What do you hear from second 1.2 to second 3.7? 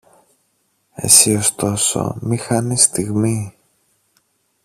ωστόσο μη χάνεις στιγμή.